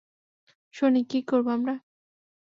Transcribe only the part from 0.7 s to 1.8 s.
Sonic, কী করব, আমরা?